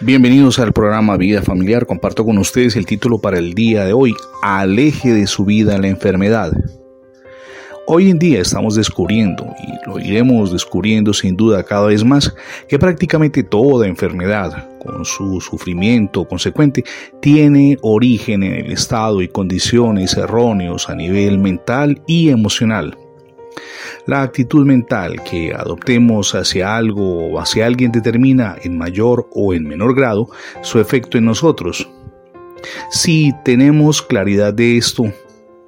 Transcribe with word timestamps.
Bienvenidos 0.00 0.60
al 0.60 0.72
programa 0.72 1.16
Vida 1.16 1.42
Familiar. 1.42 1.84
Comparto 1.84 2.24
con 2.24 2.38
ustedes 2.38 2.76
el 2.76 2.86
título 2.86 3.18
para 3.18 3.38
el 3.38 3.54
día 3.54 3.84
de 3.84 3.92
hoy, 3.92 4.14
Aleje 4.42 5.12
de 5.12 5.26
su 5.26 5.44
vida 5.44 5.76
la 5.76 5.88
enfermedad. 5.88 6.52
Hoy 7.88 8.10
en 8.10 8.18
día 8.18 8.40
estamos 8.40 8.76
descubriendo, 8.76 9.44
y 9.66 9.88
lo 9.88 9.98
iremos 9.98 10.52
descubriendo 10.52 11.12
sin 11.12 11.36
duda 11.36 11.64
cada 11.64 11.86
vez 11.86 12.04
más, 12.04 12.32
que 12.68 12.78
prácticamente 12.78 13.42
toda 13.42 13.88
enfermedad, 13.88 14.68
con 14.78 15.04
su 15.04 15.40
sufrimiento 15.40 16.28
consecuente, 16.28 16.84
tiene 17.20 17.76
origen 17.82 18.44
en 18.44 18.66
el 18.66 18.72
estado 18.72 19.20
y 19.20 19.26
condiciones 19.28 20.16
erróneos 20.16 20.88
a 20.88 20.94
nivel 20.94 21.38
mental 21.38 22.00
y 22.06 22.28
emocional. 22.28 22.96
La 24.08 24.22
actitud 24.22 24.64
mental 24.64 25.22
que 25.22 25.52
adoptemos 25.52 26.34
hacia 26.34 26.74
algo 26.74 27.26
o 27.28 27.38
hacia 27.38 27.66
alguien 27.66 27.92
determina 27.92 28.56
en 28.62 28.78
mayor 28.78 29.28
o 29.34 29.52
en 29.52 29.68
menor 29.68 29.94
grado 29.94 30.30
su 30.62 30.80
efecto 30.80 31.18
en 31.18 31.26
nosotros. 31.26 31.86
Si 32.90 33.34
tenemos 33.44 34.00
claridad 34.00 34.54
de 34.54 34.78
esto, 34.78 35.12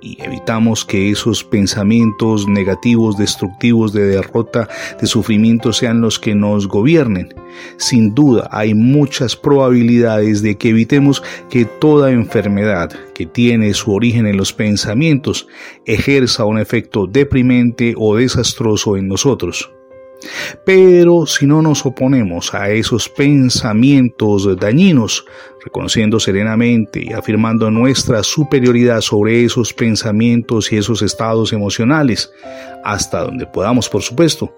y 0.00 0.18
evitamos 0.22 0.84
que 0.84 1.10
esos 1.10 1.42
pensamientos 1.42 2.46
negativos, 2.46 3.16
destructivos 3.16 3.92
de 3.92 4.06
derrota, 4.06 4.68
de 5.00 5.06
sufrimiento 5.06 5.72
sean 5.72 6.00
los 6.00 6.18
que 6.18 6.34
nos 6.34 6.68
gobiernen. 6.68 7.34
Sin 7.76 8.14
duda 8.14 8.48
hay 8.52 8.74
muchas 8.74 9.36
probabilidades 9.36 10.42
de 10.42 10.56
que 10.56 10.70
evitemos 10.70 11.22
que 11.48 11.64
toda 11.64 12.10
enfermedad 12.10 12.90
que 13.14 13.26
tiene 13.26 13.72
su 13.74 13.92
origen 13.92 14.26
en 14.26 14.36
los 14.36 14.52
pensamientos 14.52 15.48
ejerza 15.86 16.44
un 16.44 16.58
efecto 16.58 17.06
deprimente 17.06 17.94
o 17.96 18.16
desastroso 18.16 18.96
en 18.96 19.08
nosotros. 19.08 19.75
Pero 20.64 21.26
si 21.26 21.46
no 21.46 21.62
nos 21.62 21.84
oponemos 21.84 22.54
a 22.54 22.70
esos 22.70 23.08
pensamientos 23.08 24.48
dañinos, 24.58 25.24
reconociendo 25.64 26.20
serenamente 26.20 27.04
y 27.04 27.12
afirmando 27.12 27.70
nuestra 27.70 28.22
superioridad 28.22 29.00
sobre 29.00 29.44
esos 29.44 29.72
pensamientos 29.72 30.72
y 30.72 30.76
esos 30.76 31.02
estados 31.02 31.52
emocionales, 31.52 32.32
hasta 32.84 33.24
donde 33.24 33.46
podamos, 33.46 33.88
por 33.88 34.02
supuesto, 34.02 34.56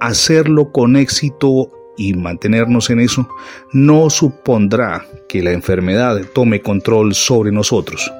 hacerlo 0.00 0.70
con 0.72 0.96
éxito 0.96 1.72
y 1.96 2.14
mantenernos 2.14 2.90
en 2.90 3.00
eso, 3.00 3.28
no 3.72 4.10
supondrá 4.10 5.04
que 5.28 5.42
la 5.42 5.52
enfermedad 5.52 6.20
tome 6.34 6.60
control 6.60 7.14
sobre 7.14 7.50
nosotros. 7.50 8.10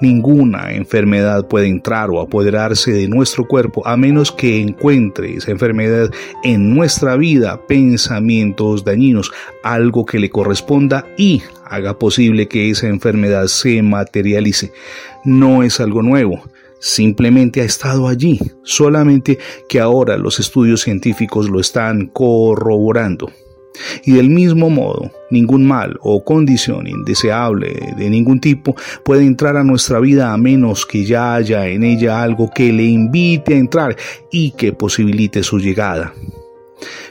Ninguna 0.00 0.72
enfermedad 0.72 1.46
puede 1.46 1.68
entrar 1.68 2.10
o 2.10 2.20
apoderarse 2.20 2.92
de 2.92 3.08
nuestro 3.08 3.46
cuerpo 3.46 3.86
a 3.86 3.96
menos 3.96 4.32
que 4.32 4.60
encuentre 4.60 5.34
esa 5.34 5.50
enfermedad 5.50 6.10
en 6.42 6.74
nuestra 6.74 7.16
vida 7.16 7.66
pensamientos 7.66 8.84
dañinos, 8.84 9.30
algo 9.62 10.06
que 10.06 10.18
le 10.18 10.30
corresponda 10.30 11.06
y 11.16 11.42
haga 11.64 11.98
posible 11.98 12.48
que 12.48 12.70
esa 12.70 12.88
enfermedad 12.88 13.46
se 13.46 13.82
materialice. 13.82 14.72
No 15.24 15.62
es 15.62 15.80
algo 15.80 16.02
nuevo. 16.02 16.42
Simplemente 16.80 17.60
ha 17.60 17.64
estado 17.64 18.08
allí, 18.08 18.40
solamente 18.62 19.38
que 19.68 19.80
ahora 19.80 20.16
los 20.16 20.40
estudios 20.40 20.80
científicos 20.80 21.50
lo 21.50 21.60
están 21.60 22.06
corroborando. 22.06 23.30
Y 24.04 24.12
del 24.12 24.30
mismo 24.30 24.70
modo, 24.70 25.10
ningún 25.30 25.66
mal 25.66 25.96
o 26.02 26.24
condición 26.24 26.86
indeseable 26.86 27.94
de 27.96 28.10
ningún 28.10 28.40
tipo 28.40 28.74
puede 29.04 29.24
entrar 29.24 29.56
a 29.56 29.64
nuestra 29.64 30.00
vida 30.00 30.32
a 30.32 30.36
menos 30.36 30.86
que 30.86 31.04
ya 31.04 31.34
haya 31.34 31.66
en 31.66 31.84
ella 31.84 32.22
algo 32.22 32.50
que 32.50 32.72
le 32.72 32.84
invite 32.84 33.54
a 33.54 33.58
entrar 33.58 33.96
y 34.30 34.52
que 34.52 34.72
posibilite 34.72 35.42
su 35.42 35.58
llegada. 35.58 36.12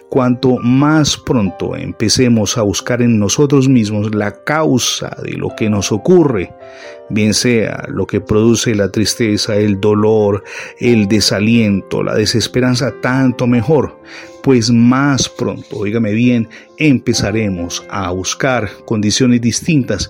Cuanto 0.09 0.57
más 0.57 1.17
pronto 1.17 1.75
empecemos 1.75 2.57
a 2.57 2.63
buscar 2.63 3.03
en 3.03 3.19
nosotros 3.19 3.69
mismos 3.69 4.13
la 4.15 4.43
causa 4.43 5.15
de 5.23 5.33
lo 5.33 5.49
que 5.55 5.69
nos 5.69 5.91
ocurre, 5.91 6.51
bien 7.09 7.35
sea 7.35 7.85
lo 7.87 8.07
que 8.07 8.19
produce 8.19 8.73
la 8.73 8.89
tristeza, 8.89 9.55
el 9.55 9.79
dolor, 9.79 10.43
el 10.79 11.07
desaliento, 11.07 12.01
la 12.01 12.15
desesperanza, 12.15 12.91
tanto 13.01 13.45
mejor, 13.45 13.99
pues 14.41 14.71
más 14.71 15.29
pronto, 15.29 15.77
oígame 15.77 16.13
bien, 16.13 16.49
empezaremos 16.77 17.85
a 17.91 18.09
buscar 18.09 18.67
condiciones 18.85 19.41
distintas 19.41 20.09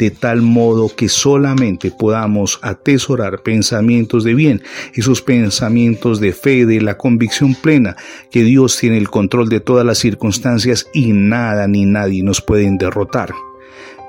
de 0.00 0.10
tal 0.10 0.40
modo 0.40 0.88
que 0.88 1.10
solamente 1.10 1.90
podamos 1.90 2.58
atesorar 2.62 3.42
pensamientos 3.42 4.24
de 4.24 4.32
bien, 4.32 4.62
esos 4.94 5.20
pensamientos 5.20 6.20
de 6.20 6.32
fe, 6.32 6.64
de 6.64 6.80
la 6.80 6.96
convicción 6.96 7.54
plena 7.54 7.96
que 8.30 8.42
Dios 8.42 8.78
tiene 8.78 8.96
el 8.96 9.10
control 9.10 9.50
de 9.50 9.60
todas 9.60 9.84
las 9.84 9.98
circunstancias 9.98 10.86
y 10.94 11.12
nada 11.12 11.68
ni 11.68 11.84
nadie 11.84 12.22
nos 12.22 12.40
pueden 12.40 12.78
derrotar. 12.78 13.34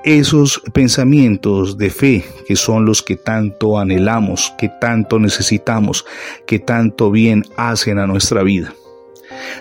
Esos 0.05 0.61
pensamientos 0.71 1.77
de 1.77 1.89
fe 1.89 2.23
que 2.47 2.55
son 2.55 2.85
los 2.85 3.01
que 3.01 3.17
tanto 3.17 3.77
anhelamos, 3.77 4.53
que 4.57 4.71
tanto 4.79 5.19
necesitamos, 5.19 6.05
que 6.47 6.59
tanto 6.59 7.11
bien 7.11 7.43
hacen 7.57 7.99
a 7.99 8.07
nuestra 8.07 8.43
vida. 8.43 8.73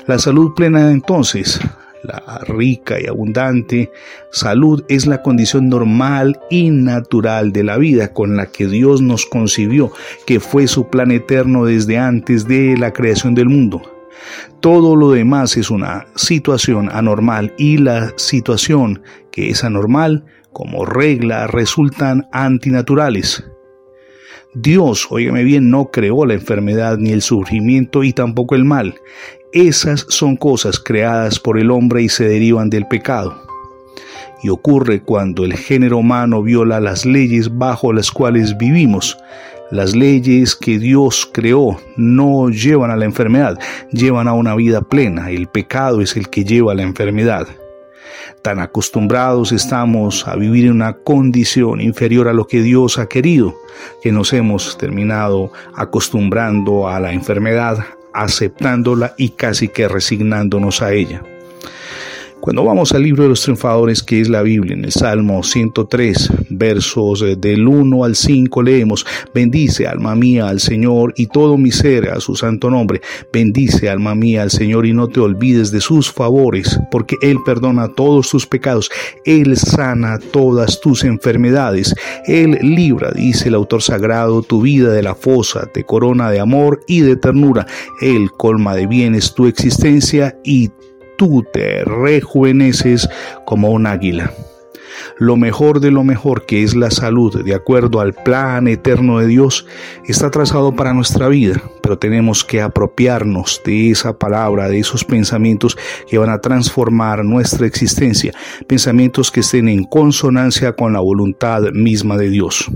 La 0.06 0.20
salud 0.20 0.54
plena 0.54 0.92
entonces 0.92 1.60
la 2.02 2.40
rica 2.46 3.00
y 3.00 3.06
abundante 3.06 3.90
salud 4.30 4.84
es 4.88 5.06
la 5.06 5.22
condición 5.22 5.68
normal 5.68 6.40
y 6.50 6.70
natural 6.70 7.52
de 7.52 7.64
la 7.64 7.76
vida 7.76 8.12
con 8.12 8.36
la 8.36 8.46
que 8.46 8.66
Dios 8.66 9.02
nos 9.02 9.26
concibió, 9.26 9.92
que 10.26 10.40
fue 10.40 10.66
su 10.66 10.88
plan 10.88 11.10
eterno 11.10 11.64
desde 11.64 11.98
antes 11.98 12.46
de 12.46 12.76
la 12.76 12.92
creación 12.92 13.34
del 13.34 13.48
mundo. 13.48 13.82
Todo 14.60 14.96
lo 14.96 15.10
demás 15.10 15.56
es 15.56 15.70
una 15.70 16.06
situación 16.14 16.90
anormal 16.92 17.54
y 17.56 17.78
la 17.78 18.12
situación 18.16 19.02
que 19.32 19.50
es 19.50 19.64
anormal, 19.64 20.24
como 20.52 20.84
regla, 20.84 21.46
resultan 21.46 22.28
antinaturales. 22.32 23.49
Dios, 24.54 25.06
óigame 25.10 25.44
bien, 25.44 25.70
no 25.70 25.92
creó 25.92 26.26
la 26.26 26.34
enfermedad 26.34 26.98
ni 26.98 27.12
el 27.12 27.22
sufrimiento 27.22 28.02
y 28.02 28.12
tampoco 28.12 28.56
el 28.56 28.64
mal. 28.64 28.96
Esas 29.52 30.06
son 30.08 30.36
cosas 30.36 30.80
creadas 30.80 31.38
por 31.38 31.56
el 31.56 31.70
hombre 31.70 32.02
y 32.02 32.08
se 32.08 32.26
derivan 32.26 32.68
del 32.68 32.86
pecado. 32.88 33.40
Y 34.42 34.48
ocurre 34.48 35.02
cuando 35.02 35.44
el 35.44 35.54
género 35.54 35.98
humano 35.98 36.42
viola 36.42 36.80
las 36.80 37.06
leyes 37.06 37.56
bajo 37.58 37.92
las 37.92 38.10
cuales 38.10 38.58
vivimos. 38.58 39.16
Las 39.70 39.94
leyes 39.94 40.56
que 40.56 40.80
Dios 40.80 41.30
creó 41.32 41.80
no 41.96 42.50
llevan 42.50 42.90
a 42.90 42.96
la 42.96 43.04
enfermedad, 43.04 43.56
llevan 43.92 44.26
a 44.26 44.32
una 44.32 44.56
vida 44.56 44.80
plena. 44.80 45.30
El 45.30 45.46
pecado 45.46 46.00
es 46.00 46.16
el 46.16 46.28
que 46.28 46.42
lleva 46.42 46.72
a 46.72 46.74
la 46.74 46.82
enfermedad. 46.82 47.46
Tan 48.42 48.60
acostumbrados 48.60 49.52
estamos 49.52 50.26
a 50.26 50.36
vivir 50.36 50.66
en 50.66 50.72
una 50.72 50.94
condición 50.94 51.80
inferior 51.80 52.28
a 52.28 52.32
lo 52.32 52.46
que 52.46 52.62
Dios 52.62 52.98
ha 52.98 53.06
querido, 53.06 53.54
que 54.02 54.12
nos 54.12 54.32
hemos 54.32 54.78
terminado 54.78 55.52
acostumbrando 55.74 56.88
a 56.88 57.00
la 57.00 57.12
enfermedad, 57.12 57.84
aceptándola 58.12 59.14
y 59.16 59.30
casi 59.30 59.68
que 59.68 59.88
resignándonos 59.88 60.82
a 60.82 60.92
ella. 60.92 61.22
Cuando 62.40 62.64
vamos 62.64 62.92
al 62.92 63.02
libro 63.02 63.24
de 63.24 63.28
los 63.28 63.42
triunfadores, 63.42 64.02
que 64.02 64.18
es 64.18 64.30
la 64.30 64.40
Biblia, 64.40 64.74
en 64.74 64.86
el 64.86 64.92
Salmo 64.92 65.42
103, 65.42 66.32
versos 66.48 67.20
eh, 67.20 67.36
del 67.36 67.68
1 67.68 68.02
al 68.02 68.16
5, 68.16 68.62
leemos, 68.62 69.04
bendice 69.34 69.86
alma 69.86 70.14
mía 70.14 70.48
al 70.48 70.58
Señor 70.58 71.12
y 71.16 71.26
todo 71.26 71.58
mi 71.58 71.70
ser 71.70 72.08
a 72.08 72.18
su 72.18 72.36
santo 72.36 72.70
nombre. 72.70 73.02
Bendice 73.30 73.90
alma 73.90 74.14
mía 74.14 74.40
al 74.40 74.50
Señor 74.50 74.86
y 74.86 74.94
no 74.94 75.08
te 75.08 75.20
olvides 75.20 75.70
de 75.70 75.82
sus 75.82 76.10
favores, 76.10 76.80
porque 76.90 77.16
Él 77.20 77.36
perdona 77.44 77.88
todos 77.88 78.30
tus 78.30 78.46
pecados, 78.46 78.90
Él 79.26 79.58
sana 79.58 80.18
todas 80.18 80.80
tus 80.80 81.04
enfermedades, 81.04 81.94
Él 82.26 82.58
libra, 82.62 83.10
dice 83.14 83.48
el 83.48 83.54
autor 83.54 83.82
sagrado, 83.82 84.40
tu 84.40 84.62
vida 84.62 84.92
de 84.92 85.02
la 85.02 85.14
fosa, 85.14 85.66
te 85.74 85.84
corona 85.84 86.30
de 86.30 86.40
amor 86.40 86.80
y 86.88 87.00
de 87.00 87.16
ternura, 87.16 87.66
Él 88.00 88.30
colma 88.30 88.74
de 88.74 88.86
bienes 88.86 89.34
tu 89.34 89.46
existencia 89.46 90.38
y 90.42 90.70
tú 91.20 91.44
te 91.52 91.84
rejuveneces 91.84 93.06
como 93.44 93.68
un 93.72 93.86
águila. 93.86 94.32
Lo 95.18 95.36
mejor 95.36 95.80
de 95.80 95.90
lo 95.90 96.02
mejor 96.02 96.46
que 96.46 96.62
es 96.62 96.74
la 96.74 96.90
salud, 96.90 97.44
de 97.44 97.54
acuerdo 97.54 98.00
al 98.00 98.14
plan 98.14 98.66
eterno 98.68 99.18
de 99.18 99.26
Dios, 99.26 99.66
está 100.06 100.30
trazado 100.30 100.74
para 100.74 100.94
nuestra 100.94 101.28
vida, 101.28 101.60
pero 101.82 101.98
tenemos 101.98 102.42
que 102.42 102.62
apropiarnos 102.62 103.60
de 103.66 103.90
esa 103.90 104.16
palabra, 104.16 104.70
de 104.70 104.78
esos 104.78 105.04
pensamientos 105.04 105.76
que 106.08 106.16
van 106.16 106.30
a 106.30 106.40
transformar 106.40 107.22
nuestra 107.22 107.66
existencia, 107.66 108.32
pensamientos 108.66 109.30
que 109.30 109.40
estén 109.40 109.68
en 109.68 109.84
consonancia 109.84 110.72
con 110.72 110.94
la 110.94 111.00
voluntad 111.00 111.64
misma 111.74 112.16
de 112.16 112.30
Dios. 112.30 112.70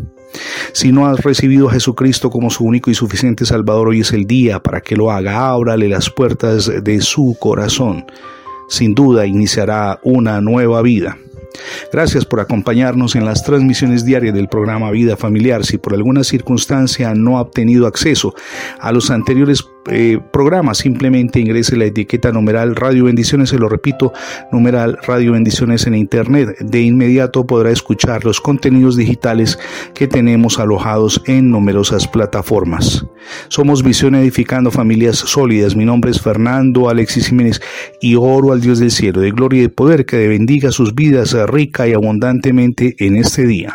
Si 0.73 0.93
no 0.93 1.07
has 1.07 1.23
recibido 1.23 1.69
a 1.69 1.73
Jesucristo 1.73 2.31
como 2.31 2.51
su 2.51 2.65
único 2.65 2.91
y 2.91 2.95
suficiente 2.95 3.47
Salvador, 3.47 3.89
hoy 3.89 4.01
es 4.01 4.13
el 4.13 4.27
día 4.27 4.61
para 4.61 4.81
que 4.81 4.97
lo 4.97 5.11
haga. 5.11 5.49
Ábrale 5.51 5.89
las 5.89 6.11
puertas 6.11 6.71
de 6.83 7.01
su 7.01 7.37
corazón. 7.39 8.07
Sin 8.69 8.95
duda 8.95 9.27
iniciará 9.27 10.01
una 10.03 10.41
nueva 10.41 10.83
vida. 10.83 11.19
Gracias 11.93 12.25
por 12.25 12.41
acompañarnos 12.41 13.15
en 13.15 13.25
las 13.25 13.45
transmisiones 13.45 14.05
diarias 14.05 14.35
del 14.35 14.49
programa 14.49 14.91
Vida 14.91 15.17
Familiar. 15.17 15.65
Si 15.65 15.79
por 15.79 15.95
alguna 15.95 16.25
circunstancia 16.25 17.15
no 17.15 17.39
ha 17.39 17.43
obtenido 17.43 17.87
acceso 17.87 18.35
a 18.81 18.93
los 18.93 19.11
anteriores 19.11 19.65
eh, 19.91 20.19
programa, 20.33 20.75
simplemente 20.75 21.41
ingrese 21.41 21.77
la 21.77 21.85
etiqueta 21.85 22.33
numeral 22.33 22.75
Radio 22.77 23.05
Bendiciones, 23.05 23.51
se 23.51 23.59
lo 23.59 23.69
repito, 23.69 24.13
numeral 24.51 24.99
Radio 25.07 25.33
Bendiciones 25.33 25.87
en 25.87 25.95
Internet. 25.95 26.59
De 26.61 26.81
inmediato 26.81 27.47
podrá 27.47 27.71
escuchar 27.71 28.25
los 28.25 28.41
contenidos 28.41 28.97
digitales 28.97 29.59
que 29.95 30.07
tenemos 30.07 30.59
alojados 30.59 31.23
en 31.27 31.51
numerosas 31.51 32.09
plataformas. 32.09 33.05
Somos 33.49 33.83
Visión 33.83 34.15
Edificando 34.15 34.71
Familias 34.71 35.17
Sólidas. 35.17 35.77
Mi 35.77 35.85
nombre 35.85 36.11
es 36.11 36.21
Fernando 36.21 36.89
Alexis 36.89 37.29
Jiménez 37.29 37.61
y 38.01 38.15
oro 38.15 38.53
al 38.53 38.61
Dios 38.61 38.79
del 38.79 38.91
cielo 38.91 39.21
de 39.21 39.31
gloria 39.31 39.59
y 39.59 39.63
de 39.63 39.69
poder 39.69 40.07
que 40.07 40.29
bendiga 40.29 40.73
sus 40.73 40.95
vidas 40.95 41.35
rica 41.49 41.87
y 41.87 41.93
abundantemente 41.93 42.97
en 42.99 43.17
este 43.17 43.47
día. 43.47 43.75